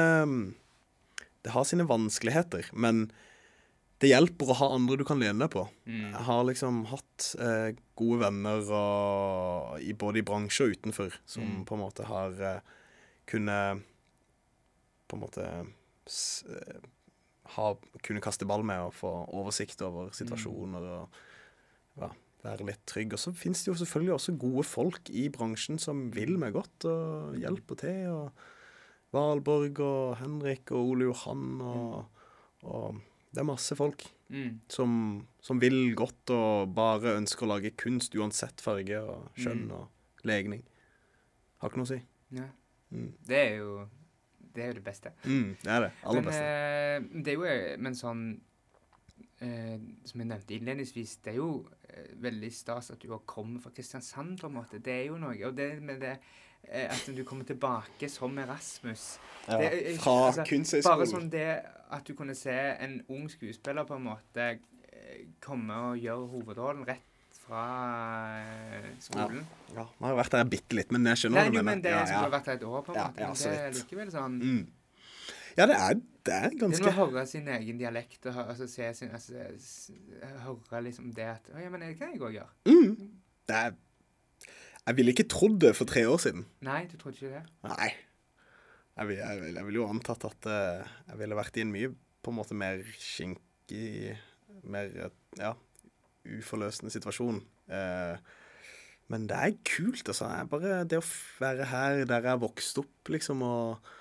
[1.42, 3.08] Det har sine vanskeligheter, men
[3.98, 5.64] det hjelper å ha andre du kan lene deg på.
[5.88, 6.12] Mm.
[6.12, 11.42] Jeg har liksom hatt eh, gode venner og, i, både i bransje og utenfor som
[11.42, 11.64] Mm.
[11.66, 12.60] på en måte har eh,
[13.26, 13.82] kunnet
[15.08, 15.44] På en måte
[16.06, 16.80] s, eh,
[17.56, 17.66] ha,
[18.04, 21.20] kunne kaste ball med og få oversikt over situasjoner og
[21.96, 22.10] ja,
[22.44, 23.14] være litt trygg.
[23.16, 26.84] Og så finnes det jo selvfølgelig også gode folk i bransjen som vil meg godt
[26.92, 28.04] og hjelper til.
[28.12, 28.30] og
[29.16, 32.26] Valborg og Henrik og Ole Johan og,
[32.68, 33.00] og
[33.32, 34.60] Det er masse folk Mm.
[34.68, 39.70] som, som vil godt og bare ønsker å lage kunst uansett farge og kjønn Mm.
[39.72, 39.88] og
[40.28, 40.62] legning.
[41.62, 42.02] Har ikke noe å si.
[42.36, 42.44] Ja.
[42.92, 43.12] Mm.
[43.26, 43.88] Det er jo
[44.54, 45.12] det er jo det beste.
[45.24, 45.90] Mm, det er det.
[46.04, 46.44] Aller men, beste.
[46.44, 48.40] eh, det er jo eh, Men sånn
[49.40, 53.62] eh, som jeg nevnte innledningsvis, det er jo eh, veldig stas at du har kommet
[53.62, 54.80] fra Kristiansand, på en måte.
[54.82, 55.36] Det er jo noe.
[55.46, 56.18] Og det med det
[56.68, 60.98] at du kommer tilbake som Erasmus Ja, det, fra altså, kunsthøyskolen.
[60.98, 61.48] Bare sånn det
[61.96, 62.54] at du kunne se
[62.84, 67.62] en ung skuespiller på en måte eh, komme og gjøre hovedrollen rett fra
[68.42, 69.40] eh, skolen.
[69.72, 71.68] Ja, nå har jeg vært der bitte litt, men jeg skjønner hva du mener.
[71.70, 72.20] men det ja, ja.
[72.26, 73.22] har vært et år, på en måte.
[73.24, 74.66] ja, men det er likevel sånn Mm.
[75.58, 75.94] Ja, det er,
[76.28, 79.10] det er Det ganske med å høre sin egen dialekt og høre, altså, se sin,
[79.10, 79.32] altså,
[80.44, 82.52] høre liksom det at Å ja, men det kan jeg òg gjøre.
[82.68, 82.92] mm.
[83.48, 83.72] det er,
[84.88, 86.46] Jeg ville ikke trodd det for tre år siden.
[86.64, 87.42] Nei, du trodde ikke det?
[87.68, 87.90] Nei.
[88.98, 91.90] Jeg, jeg, vil- jeg ville jo antatt at uh, jeg ville vært i en mye
[92.24, 94.16] på en måte mer skinkig
[94.68, 95.52] Mer eh, ja,
[96.26, 97.36] uforløsende situasjon.
[97.70, 98.16] Uh,
[99.12, 100.26] men det er kult, altså.
[100.34, 101.04] Jeg bare, det å
[101.38, 103.92] være her der jeg vokste opp, liksom, og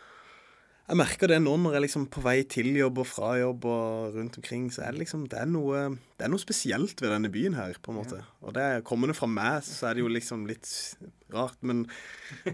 [0.88, 4.14] Jeg merker det nå når jeg liksom på vei til jobb og fra jobb og
[4.16, 5.82] rundt omkring, så er det liksom Det er noe,
[6.16, 8.22] det er noe spesielt ved denne byen her, på en måte.
[8.40, 10.70] Og det er kommende fra meg, så er det jo liksom litt
[11.36, 11.82] rart, men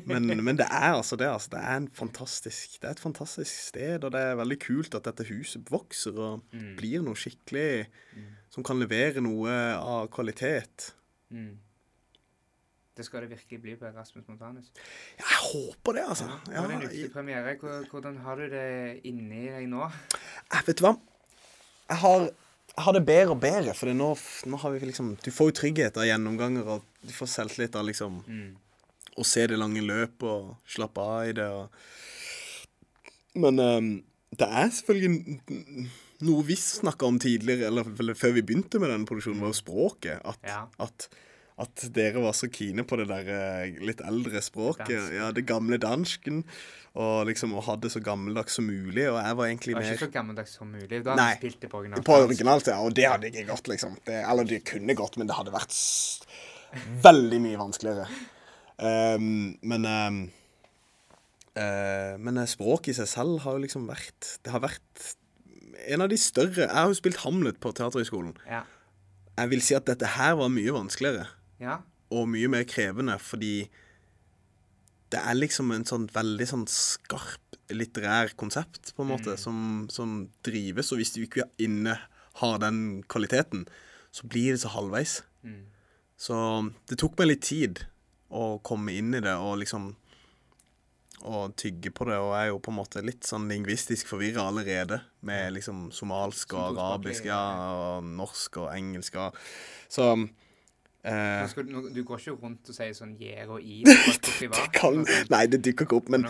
[0.09, 1.27] men, men det er altså det.
[1.29, 1.51] altså.
[1.53, 5.05] Det er en fantastisk Det er et fantastisk sted, og det er veldig kult at
[5.11, 6.75] dette huset vokser og Mm.
[6.77, 7.85] blir noe skikkelig
[8.49, 10.91] som kan levere noe av kvalitet.
[11.29, 11.59] Mm.
[12.95, 14.67] Det skal det virkelig bli på Rasmus Montanus.
[15.17, 16.27] Ja, jeg håper det, altså.
[16.29, 17.55] Ja, Ja, er det en jeg, premiere.
[17.89, 19.87] Hvordan har du det inni deg nå?
[20.53, 20.91] jeg vet du hva?
[21.89, 22.27] Jeg har,
[22.75, 24.11] jeg har det bedre og bedre, for nå,
[24.45, 27.85] nå har vi liksom Du får jo trygghet av gjennomganger, og du får selvtillit av
[27.89, 28.55] liksom Mm.
[29.17, 31.49] å se det lange løpet og slappe av i det.
[31.49, 31.69] Og...
[33.35, 33.91] Men um,
[34.37, 35.89] det er selvfølgelig
[36.23, 39.59] noe vi snakka om tidligere, eller eller, før vi begynte med denne produksjonen, var jo
[39.59, 40.21] språket.
[40.25, 40.67] At, Ja.
[40.79, 41.09] at,
[41.61, 44.89] at dere var så kine på det der eh, litt eldre språket.
[44.89, 45.13] Dansk.
[45.13, 46.41] Ja, det gamle dansken.
[46.93, 49.05] Og liksom å ha det så gammeldags som mulig.
[49.09, 51.01] Og jeg var egentlig Det var mer ikke så gammeldags som mulig.
[51.05, 52.05] Da hadde du spilt det på originalt.
[52.05, 52.77] på originalt, ja.
[52.81, 53.97] Og det hadde ikke gått, liksom.
[54.05, 55.77] Det, eller det kunne gått, men det hadde vært
[57.05, 58.07] veldig mye vanskeligere.
[58.77, 60.15] Um, men um,
[61.53, 65.03] uh, Men eh, språket i seg selv har jo liksom vært Det har vært
[65.93, 68.33] en av de større Jeg har jo spilt Hamlet på Teaterhøgskolen.
[68.49, 68.63] Ja.
[69.37, 71.27] Jeg vil si at dette her var mye vanskeligere.
[71.63, 71.79] Ja.
[72.13, 73.69] Og mye mer krevende, fordi
[75.13, 80.23] det er liksom en sånn veldig sånn skarp litterær konsept, på en måte, som, som
[80.45, 80.91] drives.
[80.93, 81.97] Og hvis du ikke inne
[82.41, 83.67] har den kvaliteten,
[84.13, 85.21] så blir det så halvveis.
[85.45, 85.65] Mm.
[86.19, 86.37] Så
[86.89, 87.83] det tok meg litt tid
[88.33, 89.93] å komme inn i det og liksom
[91.23, 94.49] og tygge på det, og jeg er jo på en måte litt sånn lingvistisk forvirra
[94.49, 97.39] allerede, med liksom somalsk og arabisk, ja,
[97.71, 99.37] og norsk og engelsk og
[99.87, 100.09] Så
[101.03, 103.81] Eh, skal, du- går ikke rundt og sier sånn gjer og i
[104.39, 104.69] privat.
[104.69, 105.25] det kan, altså.
[105.33, 106.23] Nei, det dukker ikke opp, men,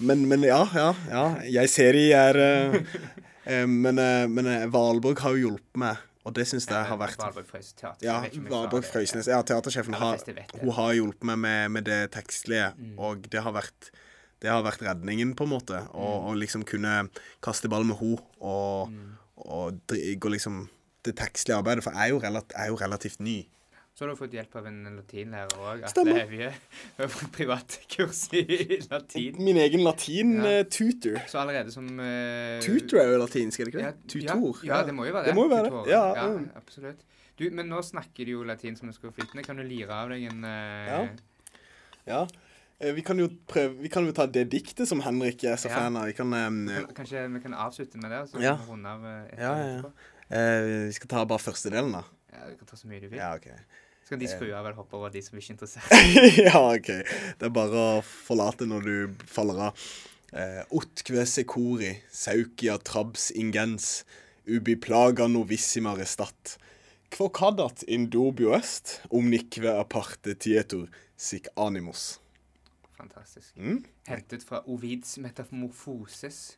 [0.00, 1.24] men, men ja, ja, ja.
[1.44, 2.78] Jeg ser de er uh,
[3.52, 4.00] eh, Men,
[4.32, 8.06] men Valborg har jo hjulpet meg, og det syns jeg har vært Valborg Frøysnes teater.
[8.06, 8.16] Ja,
[8.48, 8.86] Valborg.
[8.88, 9.28] Frøysnes.
[9.28, 10.24] Ja, teatersjefen har,
[10.62, 12.94] hun har hjulpet meg med, med det tekstlige, Mm.
[12.96, 13.90] og det har vært
[14.42, 15.76] det har vært redningen, på en måte.
[15.84, 15.92] Mm.
[16.02, 17.04] Å å liksom kunne
[17.44, 19.12] kaste ball med henne og, Mm.
[19.36, 20.68] og og, og liksom
[21.06, 21.84] det tekstlige arbeidet.
[21.84, 23.36] For jeg er jo, relativt, jeg er jo relativt ny.
[23.92, 25.82] Så har du fått hjelp av en latinlærer òg.
[25.92, 26.22] Stemmer.
[26.32, 29.36] Vi har fått privatkurs i latin.
[29.44, 31.18] Min egen latin-tutor.
[31.18, 31.24] Ja.
[31.28, 34.06] Så allerede som uh, Tutor er jo latinsk, er det ikke ja, det?
[34.08, 34.62] Tutor.
[34.64, 35.34] Ja, ja, det må jo være det.
[35.34, 35.74] Det må jo være det.
[35.74, 35.90] Tutor.
[35.92, 36.46] Ja, ja, mm.
[36.62, 37.04] absolutt.
[37.36, 39.44] Du, men nå snakker du jo latin som du skal flytende.
[39.44, 41.02] Kan du lire av deg en uh, Ja.
[42.08, 42.22] Ja.
[42.82, 45.68] Eh, Vi kan jo prøve Vi kan jo ta det diktet som Henrik er så
[45.70, 45.76] Ja.
[45.76, 46.08] fan av.
[46.10, 46.64] Vi kan um,
[46.96, 48.56] Kanskje vi kan avslutte med det, og så Ja.
[48.56, 49.78] kan vi runde av eh, Ja, ja, ja.
[49.78, 49.92] etterpå?
[50.30, 52.02] eh, Vi skal ta bare første delen, da.
[52.32, 53.18] Ja, du kan ta så mye du vil.
[53.20, 53.48] Ja, OK.
[54.02, 54.32] Så kan de Eh.
[54.34, 55.92] skru av eller hoppe over de som ikke er interessert.
[56.48, 56.88] ja, OK.
[57.38, 59.84] Det er bare å forlate når du faller av.
[60.32, 64.04] Eh, Otkve secori, saukia trabs ingens,
[64.48, 66.56] ubi plaga novissima restat.
[67.12, 70.88] Kvokadat indobio est, omnikve aparte tietur
[71.20, 72.18] sic animos.
[72.96, 73.52] Fantastisk.
[73.60, 73.82] Mm?
[74.08, 76.56] Hentet fra Ovids metamorfoses,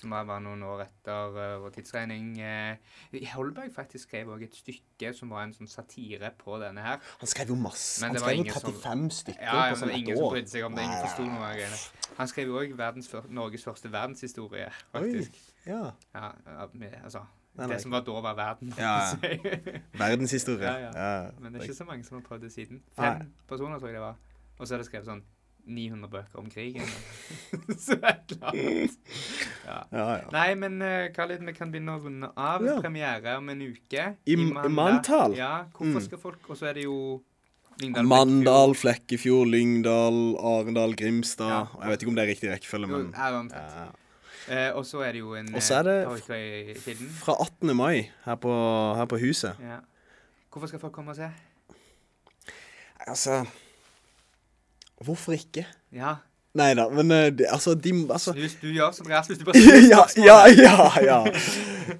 [0.00, 2.30] som var noen år etter eh, vår tidsregning.
[2.40, 6.98] Eh, Holberg faktisk skrev også et stykke som var en sånn satire på denne her.
[7.20, 8.00] Han skrev jo masse.
[8.04, 10.24] Han skrev jo ingen som- 35 stykker Ja, ja, på sånn det ett ingen som
[10.26, 10.30] år.
[10.36, 10.82] brydde seg om det.
[10.88, 11.80] Ingen Nei, forsto noe av greiene.
[12.18, 15.30] Han skrev jo òg Norges første verdenshistorie, faktisk.
[15.32, 16.32] Oi, Ja, ja,
[17.04, 17.26] altså
[17.58, 17.74] Nei, nei.
[17.76, 18.72] Det som var da, var verden.
[18.78, 19.12] Ja,
[19.98, 20.64] Verdenshistorie.
[20.64, 20.90] Ja, ja.
[20.94, 22.80] Ja, Men det er ikke så mange som har prøvd det siden.
[22.96, 23.06] Nei.
[23.18, 24.16] Fem personer, tror jeg det var.
[24.60, 25.22] Og så er det skrevet sånn
[25.66, 26.86] 900 bøker om krigen.
[27.84, 28.98] så et eller annet.
[29.66, 29.78] Ja.
[29.92, 30.28] ja, ja.
[30.34, 32.64] Nei, men uh, Khalid, vi kan begynne å runde av.
[32.82, 34.06] Premiere om en uke.
[34.26, 35.36] I i manntall.
[35.38, 36.06] Ja, hvorfor Mm.
[36.06, 37.20] skal folk Og så er det jo
[37.80, 41.60] Lyngdal, Mandal, Flekkefjord, Lyngdal, Arendal, Grimstad Ja.
[41.80, 43.96] Jeg vet ikke om det er riktig rekkefølge, men ja, omtrent.
[44.50, 45.96] Eh, og så er det jo en Og så er det
[46.34, 47.02] eh.
[47.20, 47.76] Fra 18.
[47.76, 48.52] mai her på,
[48.98, 49.56] her på huset.
[49.62, 49.78] Ja.
[50.50, 51.30] Hvorfor skal folk komme og se?
[53.06, 53.44] Altså
[55.04, 55.66] Hvorfor ikke?
[55.94, 56.18] Ja.
[56.58, 59.60] Nei da, men de, altså, de altså, Du, du gjør som Rasmus, du bare
[59.92, 61.20] ja, ja, ja, ja.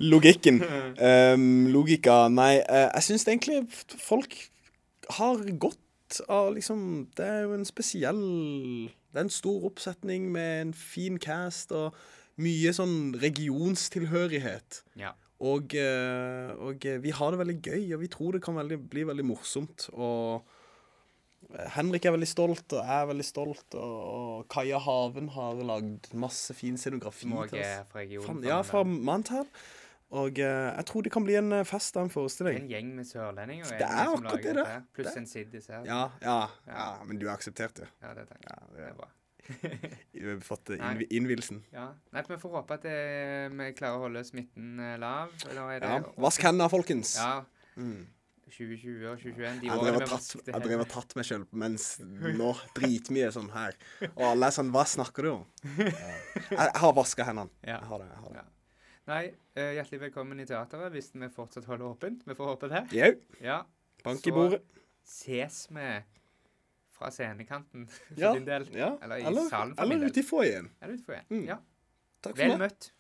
[0.03, 0.63] Logikken.
[1.01, 4.35] Um, logika Nei, uh, jeg syns egentlig folk
[5.17, 8.21] har godt av liksom Det er jo en spesiell
[8.91, 11.97] Det er en stor oppsetning med en fin cast og
[12.41, 14.83] mye sånn regionstilhørighet.
[14.97, 15.11] Ja.
[15.41, 18.79] Og, uh, og eh, vi har det veldig gøy, og vi tror det kan veldig,
[18.93, 19.89] bli veldig morsomt.
[19.93, 20.60] Og eh,
[21.75, 26.11] Henrik er veldig stolt, og jeg er veldig stolt, og, og Kaja Haven har lagd
[26.15, 27.87] masse fin scenografi Som til oss.
[27.91, 28.43] fra regionen.
[28.47, 29.49] Ja, fra Mantel.
[30.11, 32.65] Og uh, jeg tror det kan bli en eh, fest av en forestilling.
[32.65, 33.69] En gjeng med sørlendinger.
[33.79, 34.79] Det er akkurat det, det.
[34.97, 35.85] Pluss en Siddis her.
[35.87, 37.87] Ja, ja, ja, men du har akseptert det.
[38.03, 38.59] Ja, det tenker jeg.
[38.59, 39.11] Ja, Det er bra.
[40.15, 41.63] du har fått innv innvielsen.
[41.75, 41.89] Ja.
[42.15, 42.97] Nei, vi får håpe at det,
[43.55, 45.31] vi klarer å holde smitten eh, lav.
[45.49, 46.01] Eller er det Ja.
[46.27, 47.15] Vask hendene, folkens.
[47.19, 47.45] Ja.
[47.79, 48.09] Mm.
[48.51, 49.61] 2020 og 2021.
[49.63, 51.87] De Jeg drev og tatt, jeg drev og tatt meg sjøl mens
[52.41, 53.77] nå dritmye sånn her.
[54.13, 55.45] Og alle er sånn Hva snakker du om?
[56.51, 56.65] Ja.
[56.67, 57.51] Jeg, har vaska hendene.
[57.63, 57.79] Ja.
[57.79, 58.09] Jeg har det.
[58.11, 58.43] jeg har det.
[58.43, 58.47] Ja.
[59.11, 59.23] Nei,
[59.59, 62.23] uh, hjertelig velkommen i teateret hvis vi fortsatt holder åpent.
[62.29, 62.83] Vi får håpe det.
[62.95, 63.11] Jau.
[63.43, 63.61] Ja.
[64.05, 64.61] Bank Så i bordet.
[65.07, 65.89] ses vi
[67.01, 68.69] fra scenekanten for din del.
[68.77, 68.93] ja.
[69.03, 70.11] Eller i Eller, salen for min del.
[70.11, 70.71] eller ute i foajeen.
[71.31, 71.45] Mm.
[71.49, 71.59] Ja.
[72.21, 72.91] Takk for Vel møtt.